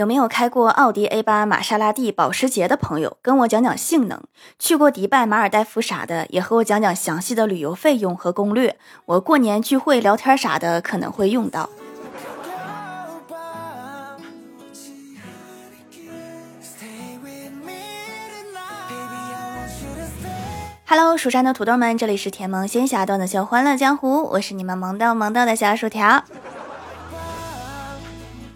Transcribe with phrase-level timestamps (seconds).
[0.00, 4.18] 有没有开过奥迪 A 八、玛莎拉蒂、保时捷的朋友，跟我讲讲性能？
[4.58, 8.78] 去过迪拜、马尔代夫啥的，也和我讲讲详细的旅游费用和攻略。
[9.04, 11.68] 我过年聚会聊天啥的可能会用到。
[20.86, 26.24] Hello，蜀山的土豆们，这里是甜萌仙侠段的秀欢乐江湖，我是你们萌到萌到的小薯条。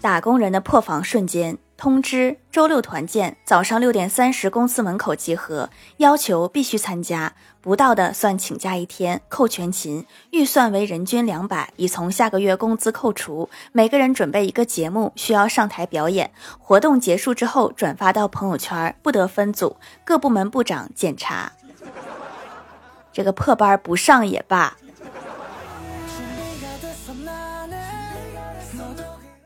[0.05, 13.49] 打工人的破防瞬间通知：周六团建，早上六点三十公司门口集合，要求必须参加，不到的算请假一天，扣全勤，预算为人均两百，已从下个月工资扣除。
[13.71, 16.29] 每个人准备一个节目，需要上台表演。
[16.59, 19.75] 活动结束之后转发到朋友圈，不得分组。
[20.03, 21.51] 各部门部长检查。
[23.11, 24.77] 这个破班不上也罢。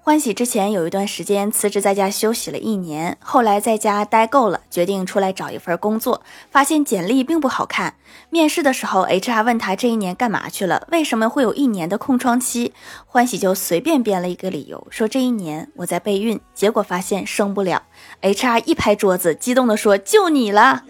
[0.09, 6.23] 欢喜之前有一段时间辞职在家休息了一年，后来在家待够了，决定出来找一份工作。
[6.49, 7.93] 发现简历并不好看，
[8.31, 12.73] 面试的时候，HR 问他这一年干嘛去了，为什么会有一年的空窗期？
[13.05, 17.83] 欢喜就随便编了一个理由，说这一年我在备孕，结果发现生不了。
[18.23, 20.85] HR 一拍桌子，激动地说：“就你了，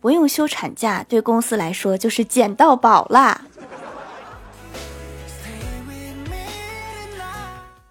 [0.00, 3.42] 不用休产假，对公司来说就是捡到宝啦。”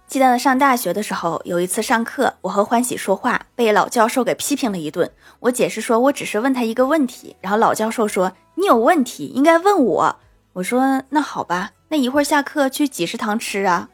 [0.07, 5.11] 记得上大学的时候，有一次上课，我和欢喜说话，被老教授给批评了一顿。
[5.41, 10.15] 我解释说，我只是问他一个问题，然后老教授说：“你有问题应该问我。”
[10.53, 13.89] 我说：“那好吧，那一会儿下课去几食堂吃啊？”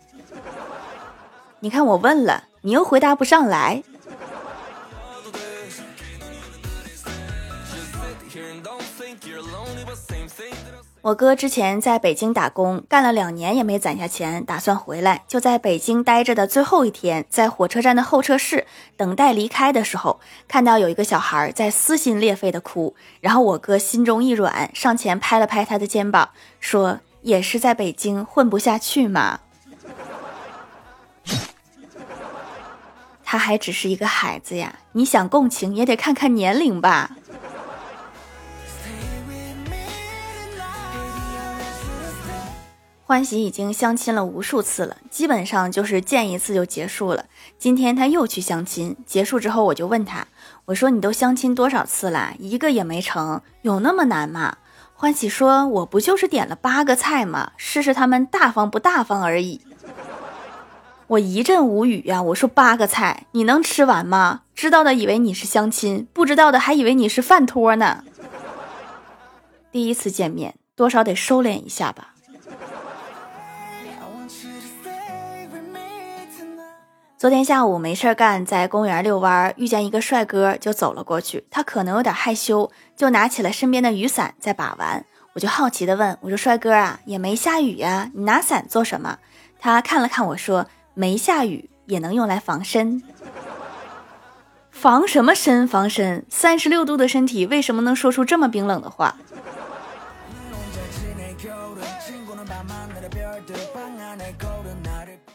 [1.61, 3.83] 你看我问了，你又回答不上来。
[11.03, 15.25] 我哥之前在北京打工，干了两年也没攒下钱，打算回来。
[15.27, 18.65] 就在北京待着的最后一天，在火车站的候车室
[18.95, 22.95] 等待离开的时候，看到有一个小孩在撕心裂肺的哭。
[23.19, 26.29] 然后我哥心中一软，上前拍了拍他的肩膀，
[26.61, 29.41] 说：“也是在北京混不下去嘛。”
[33.25, 37.17] 他还只是一个孩子呀，你想共情也得看看年龄吧。
[43.05, 47.25] 欢喜已经相亲了无数次了，基本上就是见一次就结束了。
[47.59, 50.25] 今天他又去相亲，结束之后我就问他，
[50.65, 54.55] 我说你都相亲多少次了，一个也没成，有那么难吗？
[54.95, 57.51] 欢喜说，我不就是点了八个菜吗？
[57.57, 59.59] 试试他们大方不大方而已。
[61.07, 64.43] 我一阵无语呀，我说八个菜你能吃完吗？
[64.55, 68.05] 知道的以为你是相亲，不知道的还以为你是饭托呢。
[69.73, 72.12] 第一次见面，多少得收敛一下吧。
[77.23, 81.45] 昨天下午没事干，在公园遛弯，遇见一个帅哥，就走了过去。
[81.49, 85.05] 他可能有点害羞，就拿起了身边的雨伞在把玩。
[85.31, 89.19] 我就好奇的问：“我说帅哥啊，也没下雨呀，你拿伞做什么？”
[89.57, 93.01] 他看了看我说：“没下雨也能用来防身，
[94.69, 95.65] 防什么身？
[95.65, 96.25] 防身？
[96.27, 99.15] 三十六度的身体为什么能说出这么冰冷的话？”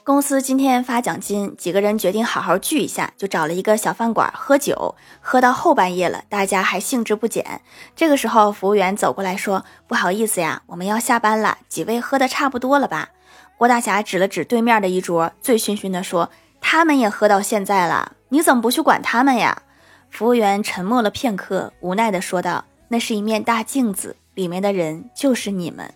[0.08, 7.60] 公司今天发奖金，几个人决定好好聚一下，就找了一个小饭馆喝酒，喝到后半夜了，大家还兴致不减。
[7.94, 13.10] 这个时候，服务员走过来说：“不好意思呀，我们要下班了，几位喝的差不多了吧？”
[13.58, 19.60] 郭大侠指了指对面的一桌，醉醺醺的说：“他们也喝到现在了，你怎么不去管他们呀？”
[20.08, 25.92] 服务员沉默了片刻，无奈的说道：“那是一面大镜子，里面的人就是你们。”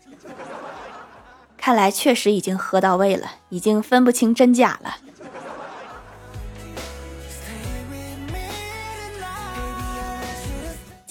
[1.64, 4.96] 看来确实已经喝到位了，已经分不清真假了。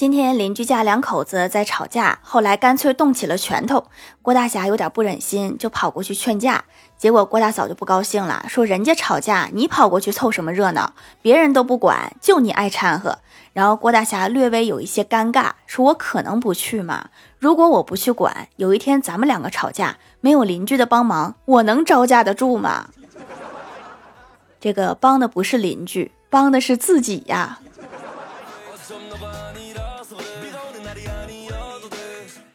[0.01, 3.85] 今天邻居家两口子在吵架，后来干脆动起了拳头。
[4.23, 6.63] 郭大侠有点不忍心，就跑过去劝架。
[6.97, 10.95] 结果郭大嫂就不高兴了，说：“人家吵架，你跑过去凑什么热闹？
[11.21, 13.19] 别人都不管，就你爱掺和。”
[13.53, 17.09] 然后郭大侠略微有一些尴尬，说：“我可能不去吗？
[17.37, 22.89] 如果我不去管，有一天咱们两个吵架，没有邻居的帮忙，我能招架得住吗？
[24.59, 27.59] 这个帮的不是邻居，帮的是自己呀。”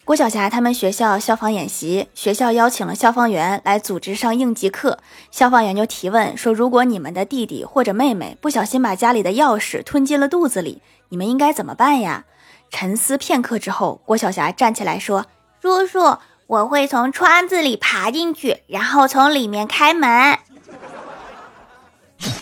[0.06, 5.00] 郭晓霞他们学校消防演习，学校邀请了消防员来组织上应急课。
[5.32, 12.24] 消防员就提问说：“如果你们的弟弟或者妹妹不小心把家里的钥匙吞进了肚子里，你们应该怎么办呀？”
[12.70, 15.26] 沉思片刻之后，郭晓霞站起来说
[15.60, 20.38] ：“叔叔，我会从窗子里爬进去，然后从里面开门。”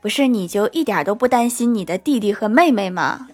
[0.00, 3.28] 不是你就一点都不担心你的弟弟和妹妹吗？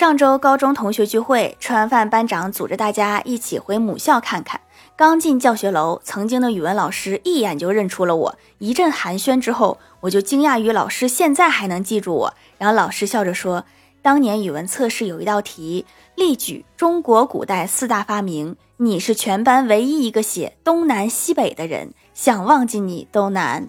[0.00, 4.58] 上周高中同学聚会，吃完饭，班长组织大家一起回母校看看。
[4.96, 12.34] 刚进教学楼，曾经的语文老师一眼就认出了我，一阵寒暄之后，我就惊讶于老师现在还能记住我。
[12.56, 13.66] 然后老师笑着说
[14.00, 23.68] ：“当年语文测试有一道题，例举中国古代四大发明，你是全班唯一一个写东南西北的人，想忘记你都难。”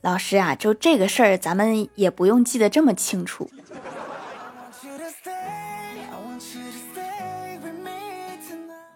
[0.00, 3.50] 老师啊，就这个事儿，咱们也不用记得这么清楚。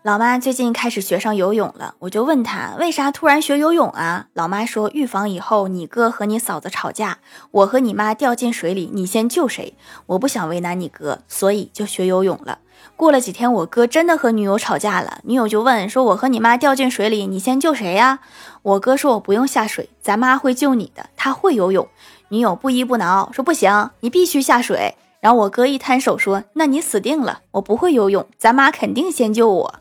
[0.03, 4.27] 老妈最近开始学上游泳了，我就问她为啥突然学游泳啊？
[4.35, 7.19] 老妈说预防以后你哥和你嫂子吵架，
[7.53, 9.77] 我和你妈掉进水里，你先救谁？
[10.07, 12.59] 我不想为难你哥，所以就学游泳了。
[12.97, 18.19] 过了几天，我哥真的和女友吵架了，女友就问说：“我和你妈掉进水里，你先救谁呀？”
[18.63, 21.87] 我哥说：“我不用下水，咱妈会救你的，她会游泳。”
[22.31, 29.75] 女友不依不挠说：“不行，你必须下水。”然后我哥一摊手说：“那你死定了，我不会游泳，咱妈肯定先救我。”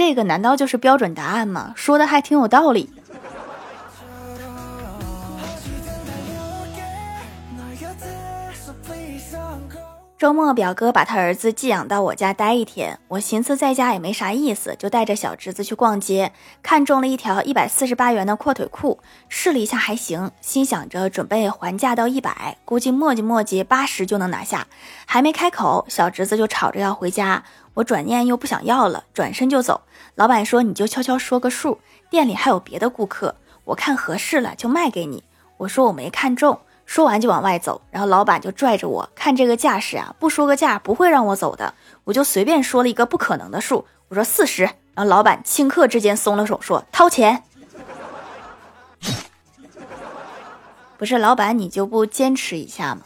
[0.00, 1.74] 这个难道就是标准答案吗？
[1.76, 2.88] 说的还挺有道理。
[10.20, 12.98] 周末，表哥把他儿子寄养到我家待一天。
[13.08, 16.30] 我寻思在家也没啥意思，就带着小侄子去逛街，
[16.62, 18.98] 看中了一条一百四十八元的阔腿裤，
[19.30, 24.66] 试了一下还行，心想着准备还价到一百，估计磨叽磨叽八十就能拿下。
[25.06, 27.42] 还没开口，小侄子就吵着要回家。
[27.72, 29.80] 我转念又不想要了，转身就走。
[30.16, 31.80] 老板说：“你就悄悄说个数，
[32.10, 35.24] 店里还有别的顾客，我看合适了就卖给你。”
[35.56, 36.60] 我说我没看中。
[36.90, 41.72] 说完就往外走，然后老板就拽着我，看这个架势啊，不说个价不会让我走的。
[42.02, 47.44] 我就随便说了一个不可能的数，我说四十，然后老板顷刻之间松了手，说掏钱。
[50.98, 53.02] 不是老板，你就不坚持一下吗？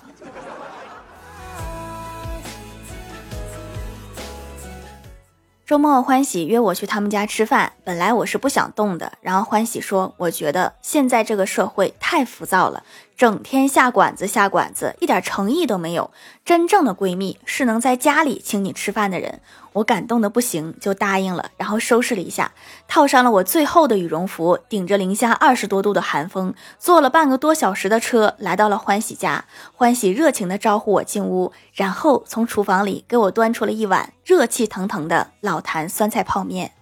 [5.66, 12.82] 周末欢喜约我去他们家吃饭，本来我是不想动的，然后欢喜说：“我觉得现在这个社会太浮躁了。”
[13.16, 16.10] 整天下馆子下馆子，一点诚意都没有。
[16.44, 19.40] 真正的闺蜜是能在家里请你吃饭的人。
[19.74, 21.50] 我感动的不行，就答应了。
[21.56, 22.52] 然后收拾了一下，
[22.86, 29.44] 套上了我最厚的羽绒服，顶着零下二十多度的寒风，坐了半个多小时的车，来到了欢喜家。
[29.72, 36.72] 欢喜热情的招呼我进屋，然后从厨房里给我端出了一碗热气腾腾的老坛酸菜泡面。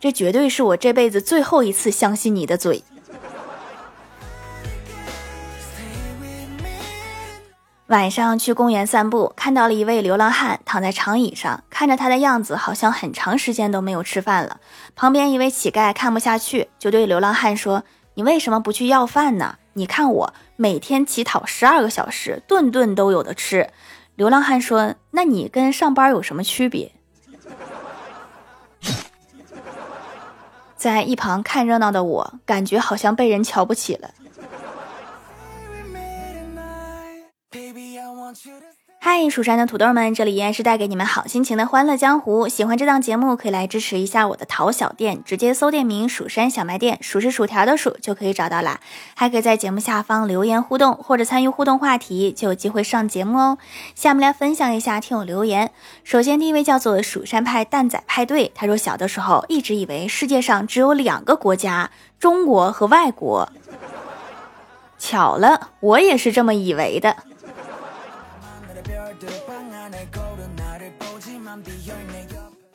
[0.00, 2.82] 这绝对是我这辈子最后一次相信你的嘴。
[7.88, 14.60] 晚上去公园散步，看到了一位流浪汉躺在长椅上，看着他的样子，好像很长时间都没有吃饭了。
[14.94, 17.82] 旁边一位乞丐看不下去，就对流浪汉说
[18.14, 19.56] ：“你为什么不去要饭呢？
[19.72, 23.68] 你看我每天乞讨十二个小时，顿顿都有的吃。”
[24.14, 26.92] 流浪汉说：“那你跟上班有什么区别？”
[30.80, 34.08] 在一旁看热闹的我，感觉好像被人瞧不起了。
[39.02, 42.46] 嗨，蜀山的土豆们，这里依然是带给你们好心情的欢乐江湖。
[42.48, 48.78] 喜欢这档节目，可以来支持一下我的淘小店，直接搜店名“蜀山小卖店”，数是薯条的数就可以找到啦。
[49.14, 53.58] 还可以在节目下方留言互动，或者参与互动话题，就有机会上节目哦。
[53.94, 55.72] 下面来分享一下听友留言。
[56.04, 63.50] 首先，第一位叫做蜀山派蛋仔派对，他说小的时候一直以为世界上只有两个国家，中国和外国。
[64.98, 67.16] 巧了，我也是这么以为的。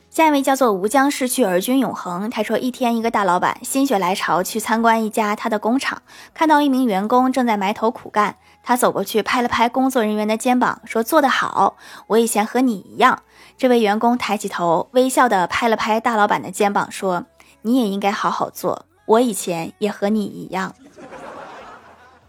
[0.09, 2.29] 下一位叫做吴江逝去而君永恒。
[2.29, 6.01] 他说，一天，一个大老板心血来潮去参观一家他的工厂，
[6.33, 11.75] 看到一名员工正在埋头苦干，他走过去拍了拍工作人员的肩膀，说：“做得好，
[12.07, 13.23] 我以前和你一样。”
[13.57, 17.25] 这位员工抬起头，微笑的拍了拍大老板的肩膀，说
[17.63, 20.73] ：“你也应该好好做，我以前也和你一样。”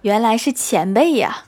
[0.03, 1.45] 原来是前辈呀。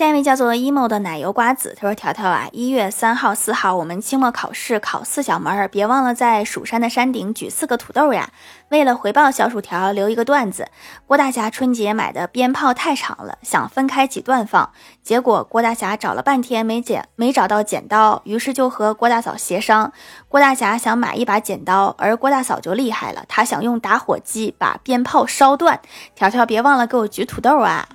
[0.00, 8.30] 下一位叫做 emo 的奶油瓜子，他说：“条条啊，一月三号、四号我们期末考试考四小门，别忘了在蜀山的山顶举四个土豆呀。”
[8.70, 10.68] 为了回报小薯条，留一个段子：
[11.06, 19.92] 郭大侠春节买的鞭炮太长了，想分开几段放，结果郭大侠找了半天没剪，没找到剪刀，于是就和郭大嫂协商。
[20.28, 25.78] 郭大侠想买一把剪刀，而郭大嫂就厉害了，她想用打火机把鞭炮烧断。
[26.14, 27.86] 条条别忘了给我举土豆啊！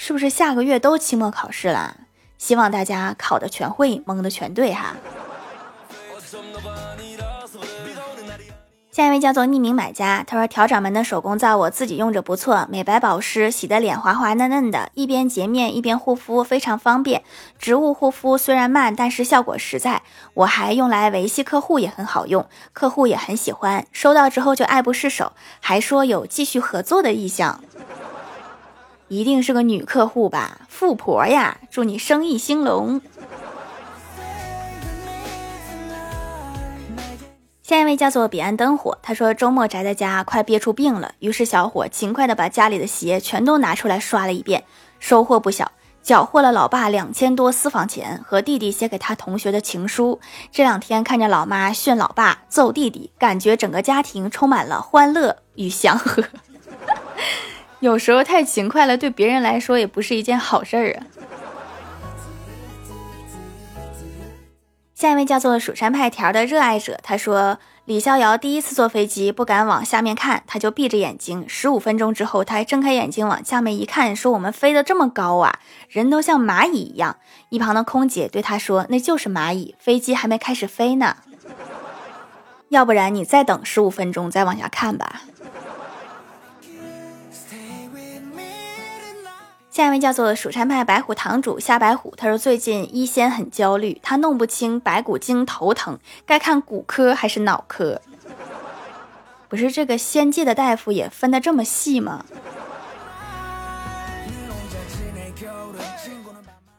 [0.00, 1.96] 是不是下个月都期末考试了？
[2.38, 4.94] 希望大家考的全会，蒙的全对哈。
[8.92, 17.24] 下一位叫做匿名买家，他说调掌门的手工皂我自己用着不错，美白保湿，洗的脸滑滑嫩嫩的，一边洁面一边护肤，非常方便。
[17.58, 20.02] 植物护肤虽然慢，但是效果实在。
[20.34, 27.60] 我还用来维系客户也很好用，客户也很喜欢，收到之后就爱不释手，还说有继续合作的意向。
[29.08, 31.58] 一定是个女客户吧，富婆呀！
[31.70, 33.00] 祝你生意兴隆。
[37.62, 44.64] 下一位叫做彼岸灯火，他说周末宅在家，快憋出病了，于是小伙勤快的把家里的鞋全都拿出来刷了一遍，
[44.98, 45.72] 收获不小，
[46.02, 50.18] 缴获了老爸两千多私房钱和弟弟写给他同学的情书。
[50.50, 56.24] 这两天看着老妈训老爸揍弟弟，感觉整个家庭充满了欢乐与祥和。
[57.80, 61.06] 有时候太勤快了，对别人来说也不是一件好事儿啊。
[64.94, 71.44] 下一位叫做蜀山派条的热爱者，他说李逍遥第一次坐飞机不敢往下面看，他就闭着眼睛。
[71.46, 77.18] 十五分钟之后，他还睁开眼睛往下面一看，说：“我们飞得这么高啊，人都像蚂蚁一样。”
[77.48, 81.18] 一旁的空姐对他说：“那就是蚂蚁，飞机还没开始飞呢。
[82.70, 85.22] 要不然你再等十五分钟再往下看吧。”
[89.78, 98.00] 下一位叫做蜀山派白虎堂主夏白虎，他说最近医仙很焦虑，他弄不清白骨精头疼该看骨科还是脑科。
[99.48, 102.24] 不是这个仙界的大夫也分的这么细吗？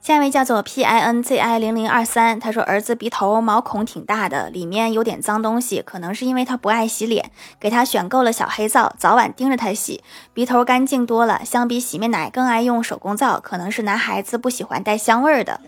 [0.01, 10.01] 下一位叫做 P I N Z I 零零二三，他说儿子鼻头毛孔挺大的，里面有点脏东西，可能是因为他不爱洗脸，给他选购了小黑皂，早晚盯着他洗，
[10.34, 11.41] 鼻头干净多了。
[11.44, 15.60] 相比洗面奶更爱用手工皂，可能是男孩子不喜欢带香味儿的。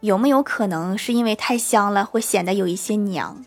[0.00, 3.44] 有没有可能是因为太香了，会显得有一些娘？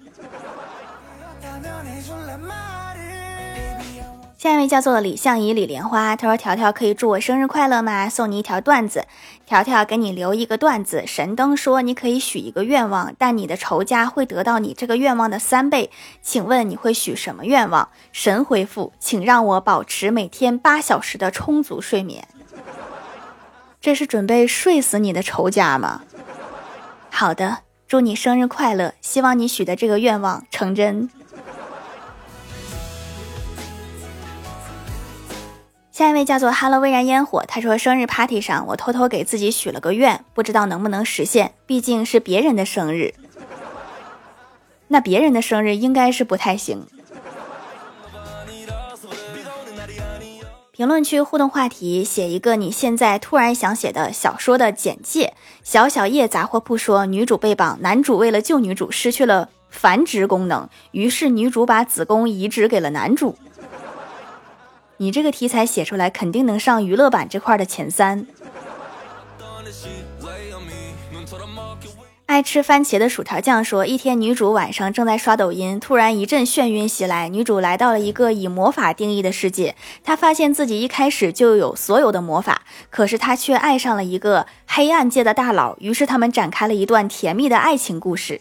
[4.41, 8.10] 下一位叫做李相宜李莲花，他说：“条条可以祝我生日快乐吗？
[8.10, 9.05] 送你一条段子，
[9.45, 11.03] 条条给你留一个段子。
[11.05, 15.91] 神灯说你可以许一个愿望，但你的仇家会得到你这个愿望的三倍。
[16.24, 17.89] 请问你会许什么愿望？
[18.12, 22.27] 神回复，请让我保持每天八小时的充足睡眠。
[23.79, 26.01] 这是准备睡死你的仇家吗？
[27.12, 31.12] 好的，祝你生日快乐，希望你许的这个愿望成真。”
[36.01, 43.13] 下一位叫做 “Hello 微燃烟火”，他说生日 party 上，我偷偷给自己许了个愿，不知道能不能实现，毕竟是别人的生日。
[44.88, 46.88] 那别人的生日应该是不太行。
[50.72, 55.36] 评论区互动话题：写一个你现在突然想写的小说的简介。
[55.62, 63.38] 小小叶杂货铺说，女主被绑，男主为了救女主失去了繁殖功能，于是女主把子宫移植给了男主。
[65.01, 68.27] 你这个题材写出来，肯定能上娱乐版这块的前三。
[72.27, 88.39] 爱吃番茄的薯条酱说，一天女主晚上正在刷抖音，突然一阵眩晕袭来，女主来到了一个以魔法定义的世界，她发现自己一开始就有所有的魔法，可是她却爱上了一个黑暗界的大佬，于是他们展开了一段甜蜜的爱情故事。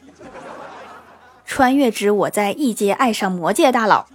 [1.46, 4.06] 穿越之我在异界爱上魔界大佬。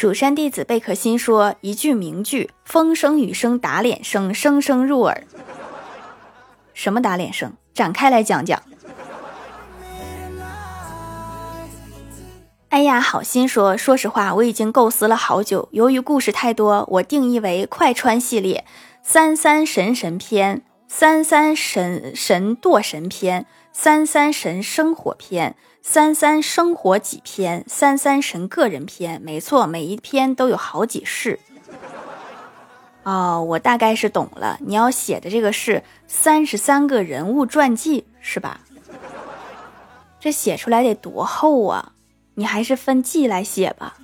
[0.00, 5.24] 蜀山弟子贝壳心说一句名句：风声雨声打脸声，声声入耳。
[6.72, 7.52] 什么打脸声？
[7.74, 8.62] 展开来讲讲。
[12.68, 15.68] 哎呀，好心说，说实话，我已经构思了好久。
[15.72, 18.64] 由于故事太多，我定义为快穿系列：
[19.02, 25.56] 三三神神篇、三三神神堕神篇、三三神生火篇。
[25.80, 31.40] 三三生活几篇，三三神个人篇，没错，每一篇都有好几世。
[33.04, 38.60] 哦，我大概是懂了，你要写的这个是三十三个人物传记，是吧？
[40.20, 41.92] 这写出来得多厚啊！
[42.34, 43.96] 你还是分季来写吧。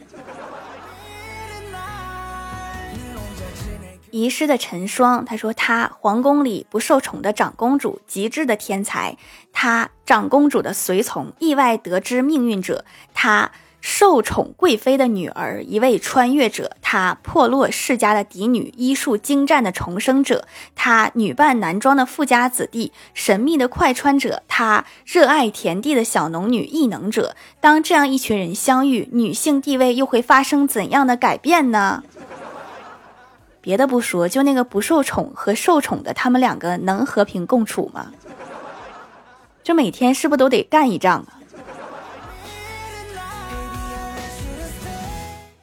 [4.15, 9.17] 遗失的陈霜，他说她皇宫里不受宠的长公主，极致的天才；
[9.53, 20.45] 她长公主的随从，意外得知命运者；她受宠贵妃的女儿，一位穿越者；她破落世家的嫡女，医术精湛的重生者；
[20.77, 27.35] 她女扮男装的富家子弟，神秘的快穿者；她热爱田地的小农女，异能者。
[27.61, 32.05] 当这样一群人相遇，女性地位又会发生怎样的改变呢？
[33.65, 38.13] 别的不说，就那个不受宠和受宠的，他们两个能和平共处吗？
[39.63, 41.41] 这每天是不是都得干一仗啊？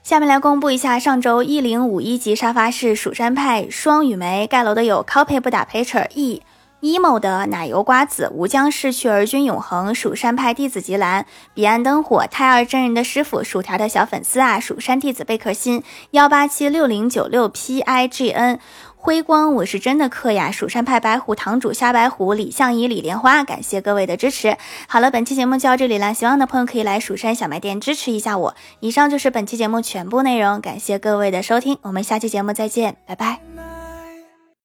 [0.01, 6.41] 下面来公布一下上周一零五一级沙发是蜀山派双羽梅盖楼的有 copy 不打 pitcher e
[6.81, 18.59] emo 的奶油瓜子吾将逝去而君永恒蜀山派弟子吉兰彼岸灯火太二真人的师傅薯条的小粉丝啊蜀山弟子贝壳心幺八七六零九六 pign
[19.03, 24.55] 辉光我是真的磕呀蜀山派白虎堂主虾白虎李相夷李莲花感谢各位的支持。
[24.87, 28.55] 好了，本期节目就到这里了，喜欢的朋友可以来蜀山小卖店支持一下我。
[28.79, 33.80] 以上就是本期节目全部内容，感谢各位的收听，我们下期节目再见，拜拜。